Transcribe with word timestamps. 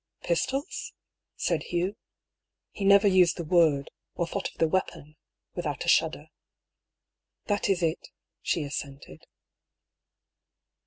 "Pistols?" 0.27 0.93
said 1.35 1.61
Hugh. 1.61 1.95
He 2.71 2.83
never 2.83 3.07
used 3.07 3.37
the 3.37 3.43
word, 3.43 3.91
or 4.15 4.25
thought 4.25 4.49
of 4.49 4.57
the 4.57 4.67
weapon, 4.67 5.15
without 5.53 5.85
a 5.85 5.89
shudder." 5.89 6.29
That 7.45 7.69
is 7.69 7.83
it," 7.83 8.07
she 8.41 8.63
assented. 8.63 9.27